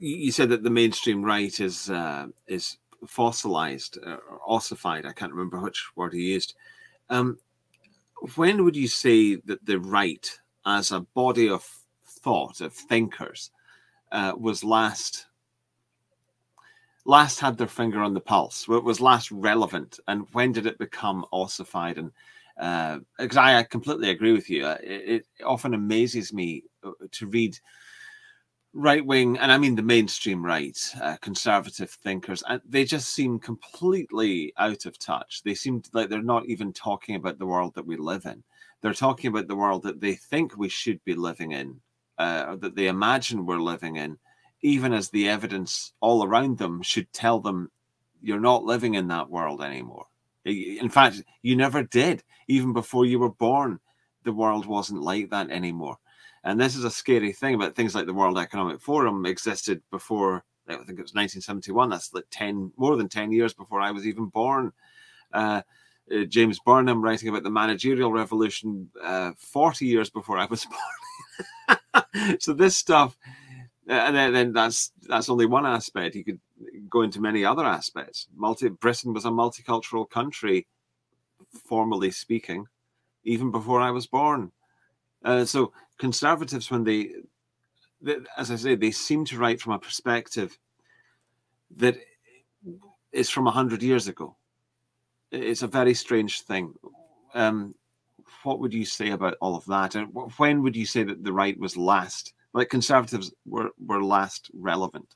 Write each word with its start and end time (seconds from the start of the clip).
you 0.00 0.32
said 0.32 0.48
that 0.48 0.62
the 0.62 0.70
mainstream 0.70 1.22
right 1.22 1.60
is 1.60 1.90
uh, 1.90 2.26
is 2.46 2.78
fossilized 3.06 3.98
uh, 4.04 4.16
or 4.28 4.40
ossified. 4.46 5.06
I 5.06 5.12
can't 5.12 5.32
remember 5.32 5.60
which 5.60 5.90
word 5.94 6.14
he 6.14 6.32
used. 6.32 6.54
Um, 7.10 7.38
when 8.34 8.64
would 8.64 8.76
you 8.76 8.88
say 8.88 9.36
that 9.36 9.64
the 9.64 9.78
right, 9.78 10.38
as 10.66 10.90
a 10.90 11.00
body 11.00 11.48
of 11.48 11.66
thought 12.06 12.60
of 12.60 12.72
thinkers, 12.72 13.50
uh, 14.12 14.32
was 14.36 14.64
last 14.64 15.26
last 17.04 17.40
had 17.40 17.56
their 17.58 17.66
finger 17.66 18.02
on 18.02 18.14
the 18.14 18.20
pulse? 18.20 18.66
What 18.66 18.84
was 18.84 19.00
last 19.00 19.30
relevant, 19.30 20.00
and 20.08 20.26
when 20.32 20.52
did 20.52 20.66
it 20.66 20.78
become 20.78 21.26
ossified? 21.30 21.98
And 21.98 22.10
because 23.18 23.36
uh, 23.36 23.40
I, 23.40 23.58
I, 23.58 23.62
completely 23.62 24.10
agree 24.10 24.32
with 24.32 24.50
you, 24.50 24.66
uh, 24.66 24.76
it, 24.82 25.24
it 25.38 25.44
often 25.44 25.72
amazes 25.72 26.32
me 26.32 26.64
uh, 26.84 26.90
to 27.12 27.26
read 27.26 27.58
right 28.72 29.04
wing, 29.04 29.38
and 29.38 29.50
I 29.50 29.58
mean 29.58 29.74
the 29.74 29.82
mainstream 29.82 30.44
right, 30.44 30.78
uh, 31.02 31.16
conservative 31.20 31.90
thinkers, 31.90 32.42
and 32.48 32.60
they 32.68 32.84
just 32.84 33.14
seem 33.14 33.38
completely 33.38 34.52
out 34.58 34.86
of 34.86 34.98
touch. 34.98 35.42
They 35.44 35.54
seem 35.54 35.82
like 35.92 36.08
they're 36.08 36.22
not 36.22 36.46
even 36.46 36.72
talking 36.72 37.16
about 37.16 37.38
the 37.38 37.46
world 37.46 37.74
that 37.74 37.86
we 37.86 37.96
live 37.96 38.26
in. 38.26 38.42
They're 38.80 38.94
talking 38.94 39.28
about 39.28 39.48
the 39.48 39.56
world 39.56 39.82
that 39.82 40.00
they 40.00 40.14
think 40.14 40.56
we 40.56 40.68
should 40.68 41.04
be 41.04 41.14
living 41.14 41.52
in, 41.52 41.80
uh, 42.18 42.56
that 42.56 42.76
they 42.76 42.86
imagine 42.86 43.44
we're 43.44 43.58
living 43.58 43.96
in, 43.96 44.18
even 44.62 44.92
as 44.92 45.10
the 45.10 45.28
evidence 45.28 45.92
all 46.00 46.24
around 46.24 46.58
them 46.58 46.82
should 46.82 47.12
tell 47.12 47.40
them 47.40 47.70
you're 48.22 48.40
not 48.40 48.64
living 48.64 48.94
in 48.94 49.08
that 49.08 49.30
world 49.30 49.62
anymore. 49.62 50.06
In 50.44 50.88
fact, 50.88 51.22
you 51.42 51.56
never 51.56 51.82
did. 51.82 52.22
Even 52.48 52.72
before 52.72 53.04
you 53.04 53.18
were 53.18 53.30
born, 53.30 53.78
the 54.24 54.32
world 54.32 54.66
wasn't 54.66 55.02
like 55.02 55.30
that 55.30 55.50
anymore. 55.50 55.98
And 56.42 56.58
this 56.58 56.76
is 56.76 56.84
a 56.84 56.90
scary 56.90 57.32
thing 57.32 57.54
about 57.54 57.74
things 57.74 57.94
like 57.94 58.06
the 58.06 58.14
World 58.14 58.38
Economic 58.38 58.80
Forum 58.80 59.26
existed 59.26 59.82
before, 59.90 60.42
I 60.68 60.76
think 60.76 60.98
it 60.98 61.02
was 61.02 61.14
1971. 61.14 61.90
That's 61.90 62.14
like 62.14 62.24
10, 62.30 62.72
more 62.76 62.96
than 62.96 63.08
10 63.08 63.32
years 63.32 63.52
before 63.52 63.80
I 63.80 63.90
was 63.90 64.06
even 64.06 64.26
born. 64.26 64.72
Uh, 65.32 65.62
uh, 66.12 66.24
James 66.24 66.58
Burnham 66.58 67.02
writing 67.02 67.28
about 67.28 67.42
the 67.42 67.50
managerial 67.50 68.12
revolution 68.12 68.90
uh, 69.02 69.32
40 69.38 69.86
years 69.86 70.10
before 70.10 70.38
I 70.38 70.46
was 70.46 70.66
born. 71.68 71.78
so 72.40 72.52
this 72.52 72.76
stuff, 72.76 73.16
uh, 73.88 73.92
and 73.92 74.16
then, 74.16 74.32
then, 74.32 74.52
that's 74.52 74.92
that's 75.08 75.28
only 75.28 75.46
one 75.46 75.66
aspect. 75.66 76.14
You 76.14 76.24
could 76.24 76.40
go 76.88 77.02
into 77.02 77.20
many 77.20 77.44
other 77.44 77.64
aspects. 77.64 78.26
Multi 78.34 78.68
Britain 78.68 79.12
was 79.12 79.24
a 79.24 79.30
multicultural 79.30 80.08
country, 80.08 80.66
formally 81.66 82.10
speaking, 82.10 82.66
even 83.24 83.50
before 83.50 83.80
I 83.80 83.90
was 83.90 84.06
born. 84.06 84.52
Uh, 85.24 85.44
so 85.44 85.72
conservatives, 85.98 86.70
when 86.70 86.84
they, 86.84 87.10
they, 88.00 88.16
as 88.36 88.50
I 88.50 88.56
say, 88.56 88.74
they 88.74 88.90
seem 88.90 89.24
to 89.26 89.38
write 89.38 89.60
from 89.60 89.72
a 89.72 89.78
perspective 89.78 90.58
that 91.76 91.96
is 93.12 93.30
from 93.30 93.46
hundred 93.46 93.82
years 93.82 94.08
ago. 94.08 94.36
It's 95.30 95.62
a 95.62 95.66
very 95.68 95.94
strange 95.94 96.42
thing. 96.42 96.74
Um, 97.34 97.74
what 98.42 98.60
would 98.60 98.72
you 98.72 98.84
say 98.84 99.10
about 99.10 99.36
all 99.40 99.56
of 99.56 99.64
that? 99.66 99.94
And 99.94 100.08
when 100.38 100.62
would 100.62 100.76
you 100.76 100.86
say 100.86 101.02
that 101.04 101.22
the 101.22 101.32
right 101.32 101.58
was 101.58 101.76
last, 101.76 102.32
like 102.52 102.68
conservatives 102.68 103.32
were 103.44 103.70
were 103.78 104.02
last 104.02 104.50
relevant? 104.54 105.14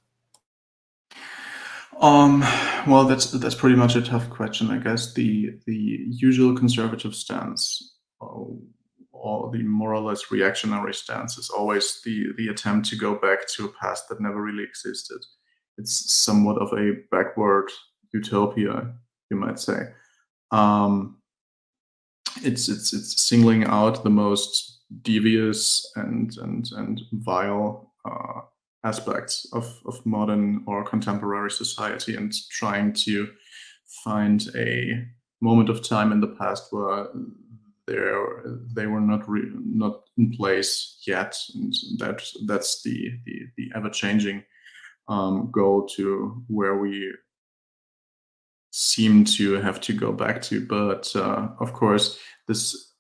Um, 2.01 2.41
well, 2.87 3.05
that's 3.05 3.31
that's 3.31 3.55
pretty 3.55 3.77
much 3.77 3.97
a 3.97 4.03
tough 4.03 4.29
question. 4.31 4.71
I 4.71 4.79
guess 4.79 5.15
the 5.15 5.59
the 5.67 6.07
usual 6.09 6.57
conservative 6.57 7.15
stance 7.15 7.95
oh, 8.21 8.61
or 9.25 9.51
the 9.51 9.63
more 9.63 9.95
or 9.95 10.01
less 10.01 10.31
reactionary 10.31 10.93
stance 10.93 11.39
is 11.39 11.49
always 11.49 12.03
the 12.05 12.27
the 12.37 12.49
attempt 12.49 12.89
to 12.91 12.97
go 12.97 13.15
back 13.15 13.49
to 13.49 13.65
a 13.65 13.73
past 13.81 14.09
that 14.09 14.21
never 14.21 14.43
really 14.43 14.63
existed. 14.63 15.21
It's 15.79 16.13
somewhat 16.13 16.59
of 16.59 16.73
a 16.79 16.93
backward 17.11 17.71
utopia, 18.13 18.93
you 19.31 19.37
might 19.39 19.59
say. 19.59 19.81
Um, 20.51 21.23
it's 22.43 22.69
it's 22.69 22.93
it's 22.93 23.23
singling 23.23 23.65
out 23.65 24.05
the 24.05 24.11
most 24.11 24.83
devious 25.01 25.91
and 25.97 26.37
and 26.39 26.69
and 26.77 27.01
vile 27.13 27.95
uh, 28.05 28.41
aspects 28.85 29.47
of 29.55 29.81
of 29.87 30.05
modern 30.05 30.63
or 30.67 30.85
contemporary 30.85 31.51
society 31.51 32.15
and 32.15 32.35
trying 32.51 32.93
to 32.93 33.31
find 34.05 34.49
a 34.55 35.07
moment 35.41 35.71
of 35.71 35.83
time 35.83 36.13
in 36.13 36.21
the 36.21 36.35
past 36.39 36.69
where 36.71 37.09
they're 37.87 38.43
they 38.75 38.87
were 38.87 39.01
not 39.01 39.29
re, 39.29 39.43
not 39.55 40.03
in 40.17 40.33
place 40.33 41.03
yet, 41.07 41.37
and 41.55 41.73
that 41.99 42.23
that's 42.47 42.83
the 42.83 43.13
the, 43.25 43.41
the 43.57 43.71
ever 43.77 43.91
changing 43.91 44.43
um, 45.09 45.51
goal 45.53 45.87
to 45.97 46.43
where 46.49 46.79
we 46.79 47.13
seem 48.71 49.25
to 49.25 49.55
have 49.61 49.81
to 49.83 49.93
go 49.93 50.13
back 50.13 50.43
to. 50.43 50.67
But 50.67 51.15
uh, 51.15 51.49
of 51.61 51.73
course, 51.73 52.19
this 52.49 52.93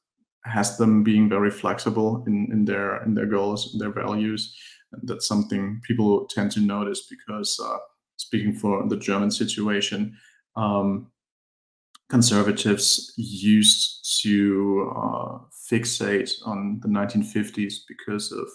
has 0.44 0.76
them 0.76 1.02
being 1.02 1.28
very 1.28 1.50
flexible 1.50 2.22
in, 2.26 2.48
in 2.52 2.64
their 2.64 3.02
in 3.04 3.14
their 3.14 3.26
goals, 3.26 3.72
and 3.72 3.80
their 3.80 3.92
values. 3.92 4.56
And 4.92 5.08
that's 5.08 5.26
something 5.26 5.80
people 5.84 6.26
tend 6.26 6.52
to 6.52 6.60
notice 6.60 7.06
because 7.08 7.58
uh, 7.64 7.78
speaking 8.16 8.54
for 8.54 8.86
the 8.88 8.96
German 8.96 9.30
situation, 9.30 10.16
um, 10.56 11.10
conservatives 12.14 13.12
used 13.16 14.22
to 14.22 14.92
uh, 14.96 15.38
fixate 15.68 16.30
on 16.46 16.78
the 16.80 16.86
1950s 16.86 17.78
because 17.88 18.30
of, 18.30 18.48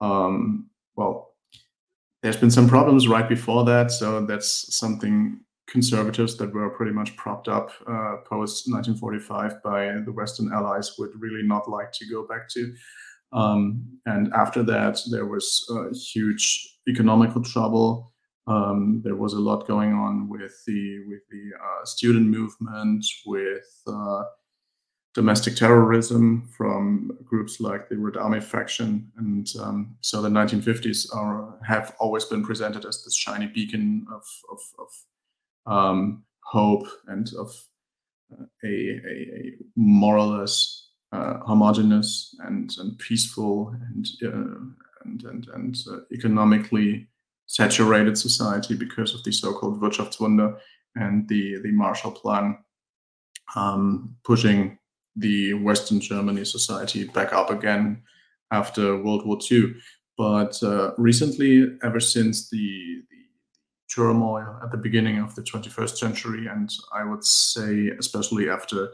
um, 0.00 0.70
well, 0.94 1.32
there's 2.22 2.36
been 2.36 2.52
some 2.52 2.68
problems 2.68 3.08
right 3.08 3.28
before 3.28 3.64
that. 3.64 3.90
So 3.90 4.24
that's 4.24 4.72
something 4.76 5.40
conservatives 5.68 6.36
that 6.36 6.54
were 6.54 6.70
pretty 6.70 6.92
much 6.92 7.16
propped 7.16 7.48
up 7.48 7.72
uh, 7.88 8.18
post 8.30 8.70
1945 8.70 9.60
by 9.64 9.98
the 10.06 10.12
Western 10.12 10.52
allies 10.52 10.94
would 10.96 11.20
really 11.20 11.42
not 11.42 11.68
like 11.68 11.90
to 11.94 12.06
go 12.06 12.24
back 12.28 12.48
to. 12.50 12.72
Um, 13.32 13.98
and 14.06 14.32
after 14.34 14.62
that, 14.62 15.00
there 15.10 15.26
was 15.26 15.66
a 15.68 15.92
huge 15.92 16.78
economical 16.88 17.42
trouble. 17.42 18.13
Um, 18.46 19.00
there 19.02 19.16
was 19.16 19.32
a 19.32 19.40
lot 19.40 19.66
going 19.66 19.92
on 19.94 20.28
with 20.28 20.62
the 20.66 21.04
with 21.06 21.20
the 21.30 21.50
uh, 21.56 21.84
student 21.84 22.26
movement, 22.26 23.04
with 23.24 23.82
uh, 23.86 24.24
domestic 25.14 25.56
terrorism 25.56 26.46
from 26.56 27.16
groups 27.24 27.60
like 27.60 27.88
the 27.88 27.96
Red 27.96 28.16
Army 28.16 28.40
faction, 28.40 29.10
and 29.16 29.48
um, 29.60 29.96
so 30.02 30.20
the 30.20 30.28
1950s 30.28 31.14
are 31.14 31.58
have 31.66 31.94
always 32.00 32.26
been 32.26 32.44
presented 32.44 32.84
as 32.84 33.02
this 33.02 33.16
shiny 33.16 33.46
beacon 33.46 34.06
of 34.12 34.24
of, 34.52 34.60
of 34.78 35.72
um, 35.72 36.24
hope 36.42 36.86
and 37.06 37.30
of 37.38 37.48
uh, 38.32 38.44
a, 38.64 38.68
a, 38.68 39.10
a, 39.10 39.52
more 39.76 40.18
or 40.18 40.38
less 40.38 40.90
uh, 41.12 41.38
homogeneous 41.46 42.34
and, 42.40 42.74
and 42.78 42.98
peaceful 42.98 43.74
and 43.88 44.06
uh, 44.22 44.60
and 45.04 45.22
and, 45.24 45.48
and 45.54 45.76
economically 46.12 47.08
saturated 47.46 48.16
society 48.16 48.74
because 48.74 49.14
of 49.14 49.22
the 49.24 49.32
so-called 49.32 49.80
Wirtschaftswunder 49.80 50.58
and 50.96 51.28
the 51.28 51.60
the 51.62 51.72
Marshall 51.72 52.12
Plan, 52.12 52.58
um, 53.56 54.16
pushing 54.24 54.78
the 55.16 55.54
Western 55.54 56.00
Germany 56.00 56.44
society 56.44 57.04
back 57.04 57.32
up 57.32 57.50
again 57.50 58.02
after 58.50 59.02
World 59.02 59.26
War 59.26 59.38
II. 59.50 59.74
But 60.16 60.62
uh, 60.62 60.92
recently, 60.96 61.76
ever 61.82 62.00
since 62.00 62.48
the, 62.48 63.02
the 63.10 63.94
turmoil 63.94 64.58
at 64.62 64.70
the 64.70 64.76
beginning 64.76 65.18
of 65.18 65.34
the 65.34 65.42
21st 65.42 65.96
century, 65.96 66.46
and 66.46 66.70
I 66.92 67.04
would 67.04 67.24
say 67.24 67.90
especially 67.98 68.48
after 68.48 68.90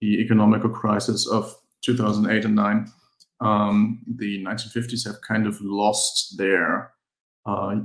the 0.00 0.20
economical 0.20 0.70
crisis 0.70 1.28
of 1.28 1.54
2008 1.82 2.44
and 2.44 2.56
9, 2.56 2.92
um, 3.40 4.02
the 4.06 4.42
1950s 4.44 5.06
have 5.06 5.20
kind 5.20 5.46
of 5.46 5.60
lost 5.60 6.38
their 6.38 6.92
uh, 7.46 7.76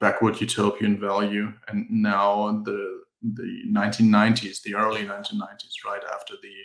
backward 0.00 0.40
utopian 0.40 0.98
value, 1.00 1.52
and 1.68 1.86
now 1.90 2.62
the 2.64 3.02
the 3.22 3.62
1990s, 3.72 4.62
the 4.62 4.74
early 4.74 5.02
1990s, 5.02 5.84
right 5.86 6.02
after 6.12 6.34
the 6.42 6.56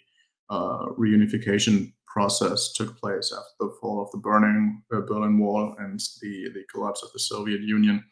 uh, 0.50 0.86
reunification 0.97 1.94
process 2.06 2.74
took 2.74 3.00
place 3.00 3.31
after 3.31 3.53
the 3.59 3.77
fall 3.80 4.01
of 4.01 4.12
the 4.12 4.18
burning 4.18 4.81
uh, 4.94 5.00
Berlin 5.01 5.38
Wall 5.39 5.75
and 5.80 6.00
the 6.21 6.50
the 6.53 6.63
collapse 6.71 7.03
of 7.03 7.12
the 7.13 7.19
Soviet 7.19 7.62
Union, 7.62 8.03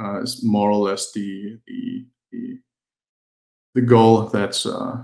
uh, 0.00 0.22
is 0.22 0.44
more 0.44 0.70
or 0.70 0.78
less 0.88 1.12
the 1.12 1.58
the 1.66 2.06
the, 2.32 2.58
the 3.74 3.82
goal 3.82 4.26
that 4.28 4.64
uh, 4.66 5.02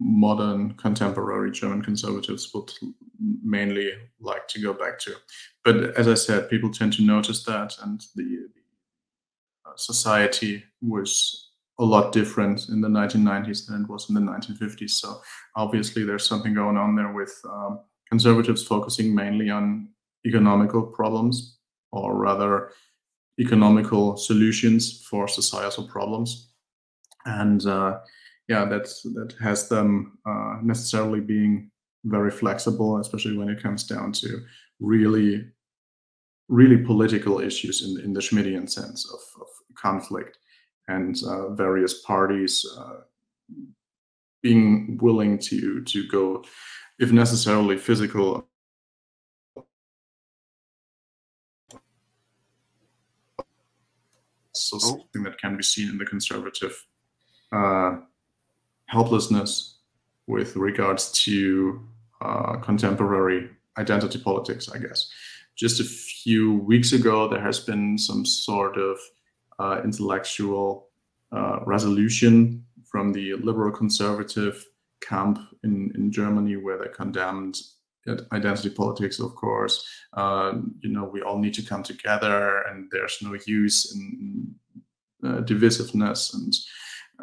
modern 0.00 0.74
contemporary 0.74 1.50
German 1.50 1.82
conservatives 1.82 2.52
would 2.54 2.72
mainly 3.42 3.92
like 4.20 4.48
to 4.48 4.60
go 4.60 4.72
back 4.72 4.98
to. 5.00 5.14
But 5.64 5.96
as 5.96 6.08
I 6.08 6.14
said, 6.14 6.48
people 6.48 6.70
tend 6.70 6.94
to 6.94 7.02
notice 7.02 7.44
that, 7.44 7.74
and 7.82 8.02
the, 8.14 8.48
uh, 9.66 9.72
society 9.76 10.64
was 10.80 11.50
a 11.78 11.84
lot 11.84 12.12
different 12.12 12.68
in 12.68 12.80
the 12.80 12.88
1990s 12.88 13.66
than 13.66 13.82
it 13.82 13.88
was 13.88 14.08
in 14.08 14.14
the 14.14 14.20
1950s. 14.20 14.90
So 14.90 15.20
obviously, 15.54 16.04
there's 16.04 16.26
something 16.26 16.54
going 16.54 16.76
on 16.76 16.96
there 16.96 17.12
with 17.12 17.38
um, 17.48 17.80
conservatives 18.08 18.64
focusing 18.64 19.14
mainly 19.14 19.50
on 19.50 19.88
economical 20.26 20.82
problems, 20.82 21.58
or 21.92 22.16
rather, 22.16 22.70
economical 23.40 24.16
solutions 24.16 25.06
for 25.08 25.28
societal 25.28 25.86
problems, 25.86 26.48
and 27.28 27.64
uh, 27.66 27.98
yeah, 28.48 28.64
that's 28.64 29.02
that 29.02 29.34
has 29.40 29.68
them 29.68 30.18
uh, 30.26 30.56
necessarily 30.62 31.20
being 31.20 31.70
very 32.04 32.30
flexible, 32.30 32.98
especially 32.98 33.36
when 33.36 33.50
it 33.50 33.62
comes 33.62 33.84
down 33.84 34.12
to 34.12 34.40
really, 34.80 35.44
really 36.48 36.78
political 36.78 37.40
issues 37.40 37.82
in 37.82 38.02
in 38.04 38.12
the 38.12 38.20
Schmittian 38.20 38.68
sense 38.68 39.10
of, 39.12 39.20
of 39.42 39.48
conflict 39.74 40.38
and 40.88 41.22
uh, 41.26 41.50
various 41.50 42.02
parties 42.02 42.64
uh, 42.78 43.00
being 44.42 44.98
willing 45.02 45.38
to 45.38 45.82
to 45.84 46.08
go, 46.08 46.44
if 46.98 47.12
necessarily, 47.12 47.76
physical 47.76 48.48
so 54.54 54.76
oh. 54.76 54.78
something 54.78 55.22
that 55.22 55.38
can 55.38 55.56
be 55.56 55.62
seen 55.62 55.88
in 55.88 55.98
the 55.98 56.04
conservative 56.04 56.87
uh, 57.52 57.96
helplessness 58.86 59.78
with 60.26 60.56
regards 60.56 61.10
to 61.12 61.80
uh, 62.20 62.56
contemporary 62.56 63.50
identity 63.78 64.18
politics, 64.18 64.68
I 64.68 64.78
guess. 64.78 65.10
Just 65.56 65.80
a 65.80 65.84
few 65.84 66.54
weeks 66.54 66.92
ago, 66.92 67.28
there 67.28 67.40
has 67.40 67.60
been 67.60 67.98
some 67.98 68.24
sort 68.24 68.76
of 68.76 68.98
uh, 69.58 69.80
intellectual 69.82 70.88
uh, 71.32 71.60
resolution 71.66 72.64
from 72.84 73.12
the 73.12 73.34
liberal 73.34 73.72
conservative 73.72 74.64
camp 75.00 75.38
in, 75.64 75.92
in 75.94 76.10
Germany 76.10 76.56
where 76.56 76.78
they 76.78 76.88
condemned 76.88 77.60
identity 78.32 78.70
politics, 78.70 79.20
of 79.20 79.34
course. 79.34 79.86
Uh, 80.14 80.54
you 80.80 80.90
know, 80.90 81.04
we 81.04 81.22
all 81.22 81.38
need 81.38 81.54
to 81.54 81.62
come 81.62 81.82
together, 81.82 82.62
and 82.62 82.88
there's 82.90 83.18
no 83.22 83.36
use 83.46 83.94
in 83.94 84.54
uh, 85.24 85.42
divisiveness, 85.42 86.34
and 86.34 86.54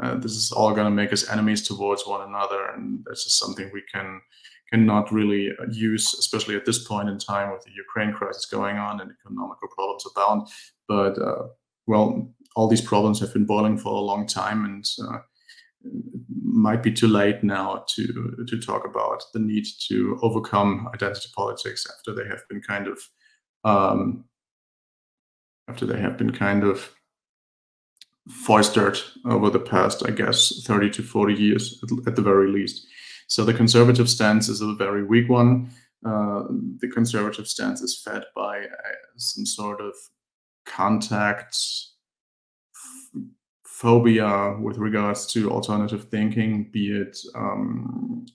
uh, 0.02 0.16
this 0.16 0.34
is 0.34 0.52
all 0.52 0.74
going 0.74 0.86
to 0.86 0.92
make 0.92 1.14
us 1.14 1.30
enemies 1.30 1.66
towards 1.68 2.06
one 2.06 2.28
another, 2.28 2.68
and 2.74 3.06
this 3.06 3.26
is 3.26 3.34
something 3.34 3.70
we 3.74 3.84
can 3.94 4.22
cannot 4.72 5.12
really 5.12 5.52
use, 5.72 6.14
especially 6.16 6.56
at 6.56 6.66
this 6.66 6.88
point 6.88 7.08
in 7.08 7.20
time 7.20 7.52
with 7.52 7.64
the 7.64 7.72
Ukraine 7.72 8.12
crisis 8.12 8.46
going 8.48 8.78
on 8.78 9.00
and 9.00 9.12
economical 9.12 9.68
problems 9.76 10.06
abound. 10.10 10.48
But 10.88 11.22
uh, 11.22 11.48
well, 11.88 12.34
all 12.56 12.68
these 12.68 12.82
problems 12.82 13.20
have 13.20 13.32
been 13.32 13.46
boiling 13.46 13.78
for 13.78 13.90
a 13.90 14.08
long 14.12 14.26
time, 14.26 14.66
and 14.66 14.86
uh, 15.08 15.20
might 16.42 16.84
be 16.84 16.92
too 16.92 17.08
late 17.08 17.44
now 17.44 17.86
to 17.90 18.46
to 18.48 18.60
talk 18.60 18.86
about 18.86 19.24
the 19.34 19.40
need 19.40 19.66
to 19.88 20.20
overcome 20.22 20.90
identity 20.94 21.30
politics 21.36 21.88
after 21.98 22.14
they 22.14 22.28
have 22.28 22.42
been 22.50 22.62
kind 22.62 22.88
of 22.88 23.00
um, 23.64 24.26
after 25.68 25.86
they 25.86 26.00
have 26.00 26.18
been 26.18 26.32
kind 26.32 26.64
of 26.64 26.96
fostered 28.30 29.00
over 29.26 29.50
the 29.50 29.60
past, 29.60 30.04
I 30.06 30.12
guess, 30.12 30.64
30 30.66 30.90
to 30.92 31.04
40 31.04 31.34
years 31.34 31.84
at, 31.84 32.08
at 32.08 32.16
the 32.16 32.22
very 32.22 32.52
least. 32.52 32.88
So 33.28 33.44
the 33.44 33.54
conservative 33.54 34.10
stance 34.10 34.50
is 34.50 34.62
a 34.62 34.74
very 34.74 35.04
weak 35.04 35.30
one. 35.30 35.70
Uh, 36.06 36.44
the 36.80 36.90
conservative 36.94 37.48
stance 37.48 37.82
is 37.82 38.02
fed 38.04 38.24
by 38.36 38.60
uh, 38.60 38.92
some 39.18 39.46
sort 39.46 39.82
of 39.82 39.94
contact 40.66 41.58
phobia 43.66 44.56
with 44.62 44.78
regards 44.78 45.26
to 45.34 45.52
alternative 45.52 46.06
thinking, 46.10 46.70
be 46.72 46.92
it 46.92 47.18
um, 47.36 48.26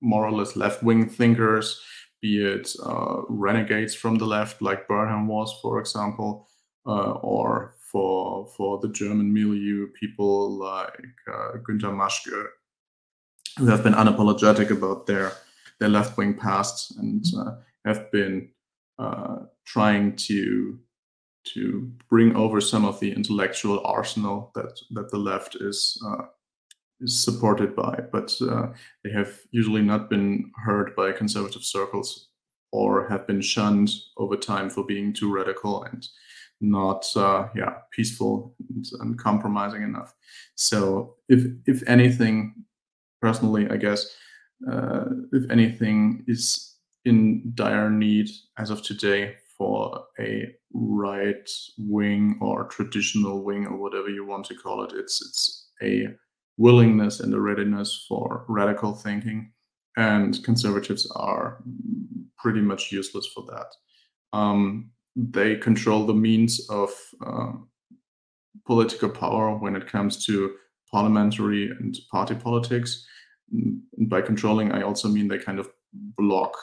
more 0.00 0.26
or 0.26 0.32
less 0.32 0.56
left 0.56 0.82
wing 0.82 1.08
thinkers, 1.08 1.80
be 2.20 2.44
it 2.44 2.74
uh, 2.84 3.22
renegades 3.28 3.94
from 3.94 4.16
the 4.16 4.24
left, 4.24 4.62
like 4.62 4.88
Burnham 4.88 5.26
was, 5.26 5.52
for 5.60 5.80
example, 5.80 6.48
uh, 6.86 7.12
or 7.12 7.74
for 7.92 8.48
for 8.56 8.78
the 8.80 8.88
German 8.88 9.32
milieu, 9.32 9.88
people 10.00 10.58
like 10.58 11.14
uh, 11.28 11.58
Günter 11.58 11.92
Maschke, 11.92 12.46
who 13.58 13.66
have 13.66 13.84
been 13.84 13.92
unapologetic 13.94 14.70
about 14.70 15.06
their 15.06 15.32
their 15.78 15.90
left 15.90 16.16
wing 16.16 16.34
past 16.34 16.96
and 16.98 17.24
uh, 17.36 17.52
have 17.84 18.10
been 18.10 18.48
uh, 18.98 19.40
trying 19.66 20.16
to 20.16 20.78
to 21.44 21.92
bring 22.08 22.34
over 22.36 22.60
some 22.60 22.84
of 22.84 23.00
the 23.00 23.12
intellectual 23.12 23.80
arsenal 23.84 24.50
that 24.54 24.80
that 24.90 25.10
the 25.10 25.18
left 25.18 25.56
is 25.56 26.02
uh, 26.06 26.24
is 27.00 27.22
supported 27.22 27.74
by, 27.76 28.00
but 28.12 28.34
uh, 28.40 28.68
they 29.04 29.10
have 29.10 29.40
usually 29.50 29.82
not 29.82 30.08
been 30.08 30.50
heard 30.64 30.94
by 30.96 31.12
conservative 31.12 31.64
circles 31.64 32.28
or 32.70 33.08
have 33.08 33.26
been 33.26 33.40
shunned 33.40 33.90
over 34.16 34.36
time 34.36 34.70
for 34.70 34.84
being 34.84 35.12
too 35.12 35.30
radical 35.30 35.82
and 35.84 36.08
not 36.62 37.04
uh, 37.16 37.48
yeah 37.54 37.74
peaceful 37.92 38.54
and, 38.70 38.86
and 39.00 39.18
compromising 39.18 39.82
enough. 39.82 40.14
So 40.54 41.16
if 41.28 41.44
if 41.66 41.82
anything, 41.88 42.54
personally, 43.20 43.68
I 43.68 43.76
guess 43.76 44.06
uh, 44.70 45.04
if 45.32 45.50
anything 45.50 46.24
is 46.26 46.76
in 47.04 47.52
dire 47.54 47.90
need 47.90 48.28
as 48.58 48.70
of 48.70 48.82
today 48.82 49.34
for 49.58 50.04
a 50.18 50.48
right 50.72 51.48
wing 51.78 52.38
or 52.40 52.64
traditional 52.64 53.42
wing 53.42 53.66
or 53.66 53.76
whatever 53.76 54.08
you 54.08 54.24
want 54.24 54.46
to 54.46 54.54
call 54.54 54.84
it. 54.84 54.92
It's 54.94 55.20
it's 55.20 55.68
a 55.82 56.08
willingness 56.56 57.20
and 57.20 57.34
a 57.34 57.40
readiness 57.40 58.04
for 58.08 58.44
radical 58.48 58.92
thinking, 58.92 59.52
and 59.96 60.42
conservatives 60.44 61.10
are 61.16 61.62
pretty 62.38 62.60
much 62.60 62.92
useless 62.92 63.26
for 63.34 63.44
that. 63.50 63.66
Um, 64.36 64.90
they 65.16 65.56
control 65.56 66.06
the 66.06 66.14
means 66.14 66.68
of 66.68 66.90
uh, 67.24 67.52
political 68.66 69.08
power 69.08 69.56
when 69.56 69.76
it 69.76 69.86
comes 69.86 70.24
to 70.26 70.54
parliamentary 70.90 71.70
and 71.70 71.96
party 72.10 72.34
politics. 72.34 73.06
And 73.52 73.82
by 74.08 74.22
controlling, 74.22 74.72
I 74.72 74.82
also 74.82 75.08
mean 75.08 75.28
they 75.28 75.38
kind 75.38 75.58
of 75.58 75.68
block 75.92 76.56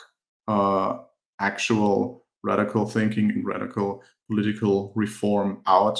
uh, 0.48 1.00
actual 1.40 2.26
radical 2.44 2.88
thinking 2.88 3.30
and 3.30 3.46
radical 3.46 4.04
political 4.28 4.92
reform 4.96 5.62
out. 5.68 6.00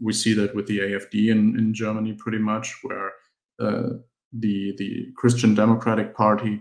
We 0.00 0.12
see 0.12 0.34
that 0.34 0.54
with 0.54 0.66
the 0.66 0.80
AFD 0.80 1.30
in, 1.30 1.58
in 1.58 1.72
Germany 1.72 2.14
pretty 2.14 2.38
much, 2.38 2.74
where 2.82 3.12
uh, 3.58 3.88
the 4.32 4.74
the 4.76 5.06
Christian 5.16 5.54
Democratic 5.54 6.14
Party 6.14 6.60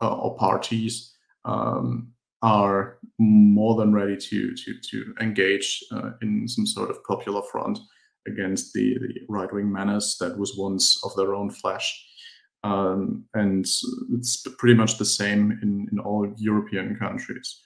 uh, 0.00 0.16
or 0.16 0.36
parties 0.36 1.14
um, 1.44 2.12
are 2.42 2.98
more 3.18 3.76
than 3.76 3.92
ready 3.92 4.16
to 4.16 4.54
to 4.54 4.74
to 4.90 5.14
engage 5.20 5.82
uh, 5.92 6.10
in 6.22 6.48
some 6.48 6.66
sort 6.66 6.90
of 6.90 7.04
popular 7.04 7.42
front 7.50 7.78
against 8.26 8.72
the, 8.72 8.98
the 8.98 9.20
right 9.28 9.52
wing 9.52 9.70
menace 9.70 10.16
that 10.18 10.38
was 10.38 10.56
once 10.56 11.04
of 11.04 11.14
their 11.16 11.34
own 11.34 11.50
flesh. 11.50 12.08
Um, 12.64 13.24
and 13.34 13.66
it's 14.12 14.46
pretty 14.58 14.74
much 14.74 14.96
the 14.96 15.04
same 15.04 15.58
in, 15.62 15.88
in 15.90 15.98
all 15.98 16.32
European 16.36 16.94
countries 16.94 17.62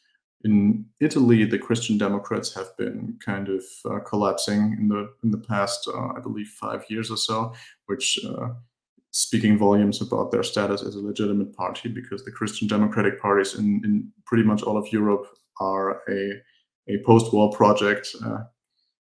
in 0.46 0.86
Italy, 1.00 1.44
the 1.44 1.58
Christian 1.58 1.98
Democrats 1.98 2.54
have 2.54 2.76
been 2.76 3.18
kind 3.24 3.48
of 3.48 3.64
uh, 3.84 3.98
collapsing 4.00 4.76
in 4.78 4.88
the 4.88 5.12
in 5.24 5.30
the 5.30 5.38
past, 5.38 5.88
uh, 5.88 6.12
I 6.16 6.20
believe, 6.20 6.48
five 6.48 6.84
years 6.88 7.10
or 7.10 7.16
so, 7.16 7.52
which 7.86 8.18
uh, 8.24 8.50
speaking 9.16 9.58
volumes 9.58 10.02
about 10.02 10.30
their 10.30 10.42
status 10.42 10.82
as 10.82 10.94
a 10.94 11.06
legitimate 11.10 11.52
party, 11.56 11.88
because 11.88 12.24
the 12.24 12.36
Christian 12.38 12.68
Democratic 12.68 13.20
parties 13.20 13.54
in, 13.54 13.80
in 13.84 14.12
pretty 14.28 14.44
much 14.44 14.62
all 14.62 14.76
of 14.76 14.92
Europe 14.92 15.26
are 15.60 16.02
a 16.08 16.20
a 16.88 17.02
post-war 17.04 17.50
project 17.50 18.14
uh, 18.24 18.42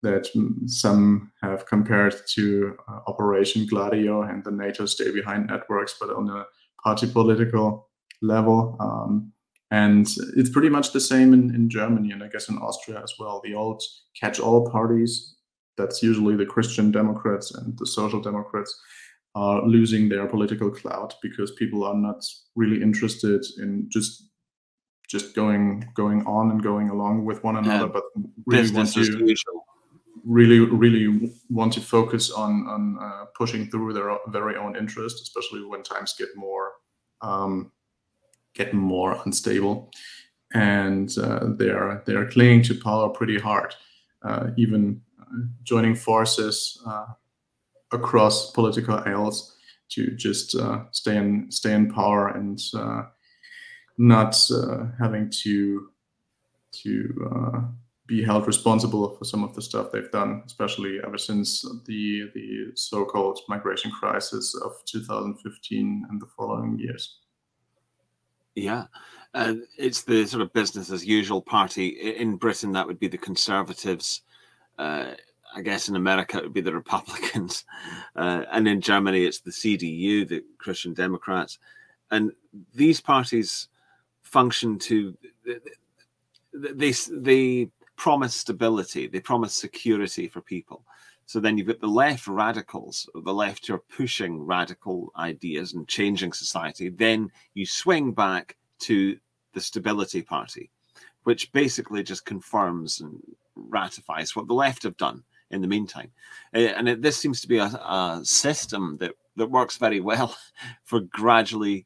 that 0.01 0.29
some 0.67 1.31
have 1.41 1.65
compared 1.65 2.15
to 2.35 2.43
uh, 2.87 2.99
Operation 3.07 3.67
Gladio 3.67 4.21
and 4.21 4.43
the 4.43 4.51
NATO 4.51 4.85
Stay 4.85 5.11
Behind 5.11 5.47
networks, 5.47 5.97
but 5.99 6.09
on 6.09 6.29
a 6.29 6.45
party 6.83 7.07
political 7.11 7.89
level. 8.21 8.77
Um, 8.79 9.33
and 9.71 10.07
it's 10.37 10.49
pretty 10.49 10.69
much 10.69 10.93
the 10.93 11.01
same 11.01 11.33
in, 11.33 11.53
in 11.53 11.69
Germany 11.69 12.11
and 12.13 12.23
I 12.23 12.29
guess 12.29 12.47
in 12.49 12.57
Austria 12.57 13.01
as 13.03 13.13
well. 13.19 13.41
The 13.43 13.55
old 13.55 13.81
catch 14.21 14.39
all 14.39 14.69
parties, 14.69 15.35
that's 15.75 16.01
usually 16.01 16.35
the 16.37 16.45
Christian 16.45 16.91
Democrats 16.91 17.53
and 17.53 17.77
the 17.77 17.87
Social 17.87 18.21
Democrats, 18.21 18.71
are 19.35 19.67
losing 19.67 20.07
their 20.07 20.25
political 20.27 20.71
clout 20.71 21.13
because 21.21 21.51
people 21.51 21.83
are 21.83 21.95
not 21.95 22.23
really 22.55 22.81
interested 22.81 23.45
in 23.59 23.87
just 23.89 24.29
just 25.07 25.35
going 25.35 25.87
going 25.93 26.25
on 26.25 26.49
and 26.51 26.63
going 26.63 26.89
along 26.89 27.25
with 27.25 27.43
one 27.43 27.57
another, 27.57 27.85
yeah. 27.85 27.91
but 27.91 28.03
really 28.47 28.71
want 28.71 28.91
to 28.91 29.35
really 30.25 30.59
really 30.59 31.31
want 31.49 31.73
to 31.73 31.81
focus 31.81 32.31
on 32.31 32.65
on 32.67 32.97
uh, 33.01 33.25
pushing 33.37 33.69
through 33.69 33.93
their 33.93 34.17
very 34.29 34.55
own 34.55 34.75
interest, 34.75 35.21
especially 35.21 35.63
when 35.65 35.83
times 35.83 36.15
get 36.17 36.29
more 36.35 36.71
um, 37.21 37.71
get 38.53 38.73
more 38.73 39.21
unstable, 39.25 39.91
and 40.53 41.15
uh, 41.17 41.47
they 41.57 41.69
are 41.69 42.01
they 42.05 42.13
are 42.13 42.25
clinging 42.25 42.63
to 42.63 42.73
power 42.73 43.09
pretty 43.09 43.37
hard, 43.37 43.75
uh, 44.23 44.47
even 44.57 45.01
uh, 45.21 45.25
joining 45.63 45.93
forces 45.93 46.81
uh, 46.87 47.05
across 47.91 48.51
political 48.51 48.95
aisles 49.05 49.57
to 49.89 50.11
just 50.15 50.55
uh, 50.55 50.83
stay 50.91 51.17
in 51.17 51.51
stay 51.51 51.73
in 51.73 51.91
power 51.91 52.29
and 52.29 52.59
not 53.97 54.35
having 54.99 55.29
to 55.29 55.89
to 56.71 57.75
be 58.07 58.23
held 58.23 58.45
responsible 58.45 59.15
for 59.15 59.25
some 59.25 59.43
of 59.43 59.55
the 59.55 59.61
stuff 59.61 59.91
they've 59.91 60.11
done, 60.11 60.43
especially 60.45 60.99
ever 61.05 61.17
since 61.17 61.63
the 61.85 62.29
the 62.33 62.71
so-called 62.75 63.39
migration 63.49 63.91
crisis 63.91 64.55
of 64.63 64.73
2015 64.85 66.05
and 66.09 66.21
the 66.21 66.27
following 66.37 66.77
years. 66.77 67.19
Yeah, 68.53 68.85
uh, 69.33 69.55
it's 69.77 70.03
the 70.03 70.25
sort 70.25 70.41
of 70.41 70.53
business 70.53 70.91
as 70.91 71.05
usual 71.05 71.41
party 71.41 71.87
in 71.87 72.37
Britain. 72.37 72.71
That 72.71 72.87
would 72.87 72.99
be 72.99 73.07
the 73.07 73.17
Conservatives. 73.17 74.21
Uh, 74.77 75.13
I 75.55 75.61
guess 75.61 75.87
in 75.87 75.95
America 75.95 76.37
it 76.37 76.43
would 76.43 76.53
be 76.53 76.61
the 76.61 76.73
Republicans, 76.73 77.63
uh, 78.15 78.43
and 78.51 78.67
in 78.67 78.81
Germany 78.81 79.25
it's 79.25 79.39
the 79.39 79.51
CDU, 79.51 80.27
the 80.27 80.43
Christian 80.57 80.93
Democrats, 80.93 81.59
and 82.11 82.31
these 82.73 82.99
parties 82.99 83.69
function 84.21 84.77
to 84.79 85.15
they 86.53 86.93
they 87.09 87.69
promise 87.95 88.35
stability, 88.35 89.07
they 89.07 89.21
promise 89.21 89.55
security 89.55 90.27
for 90.27 90.41
people. 90.41 90.83
So 91.25 91.39
then 91.39 91.57
you've 91.57 91.67
got 91.67 91.79
the 91.79 91.87
left 91.87 92.27
radicals, 92.27 93.09
the 93.15 93.33
left 93.33 93.65
who 93.65 93.75
are 93.75 93.83
pushing 93.97 94.45
radical 94.45 95.11
ideas 95.17 95.73
and 95.73 95.87
changing 95.87 96.33
society. 96.33 96.89
Then 96.89 97.31
you 97.55 97.65
swing 97.65 98.11
back 98.11 98.57
to 98.79 99.17
the 99.53 99.61
Stability 99.61 100.21
Party, 100.21 100.69
which 101.23 101.51
basically 101.51 102.03
just 102.03 102.25
confirms 102.25 103.01
and 103.01 103.19
ratifies 103.55 104.35
what 104.35 104.47
the 104.47 104.53
left 104.53 104.83
have 104.83 104.97
done 104.97 105.23
in 105.51 105.61
the 105.61 105.67
meantime. 105.67 106.11
Eh, 106.53 106.73
and 106.75 106.89
it, 106.89 107.01
this 107.01 107.17
seems 107.17 107.41
to 107.41 107.47
be 107.47 107.57
a, 107.57 107.65
a 107.65 108.21
system 108.23 108.97
that, 108.99 109.11
that 109.35 109.51
works 109.51 109.77
very 109.77 109.99
well 109.99 110.35
for 110.83 111.01
gradually, 111.01 111.85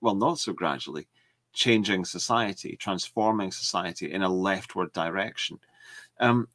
well, 0.00 0.14
not 0.14 0.38
so 0.38 0.52
gradually, 0.52 1.08
changing 1.52 2.04
society, 2.04 2.76
transforming 2.76 3.50
society 3.50 4.12
in 4.12 4.22
a 4.22 4.28
leftward 4.28 4.92
direction. 4.92 5.58
Um, 6.20 6.48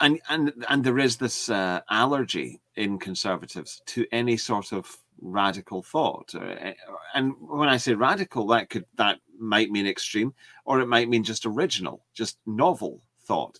and 0.00 0.20
and 0.28 0.64
and 0.68 0.84
there 0.84 0.98
is 0.98 1.16
this 1.16 1.50
uh, 1.50 1.80
allergy 1.90 2.60
in 2.76 2.98
conservatives 2.98 3.82
to 3.86 4.06
any 4.12 4.36
sort 4.36 4.72
of 4.72 4.96
radical 5.20 5.82
thought. 5.82 6.32
Uh, 6.34 6.72
and 7.14 7.34
when 7.40 7.68
I 7.68 7.76
say 7.76 7.94
radical, 7.94 8.46
that 8.48 8.70
could 8.70 8.84
that 8.94 9.18
might 9.38 9.70
mean 9.70 9.86
extreme, 9.86 10.34
or 10.64 10.80
it 10.80 10.86
might 10.86 11.08
mean 11.08 11.24
just 11.24 11.46
original, 11.46 12.04
just 12.14 12.38
novel 12.46 13.02
thought. 13.22 13.58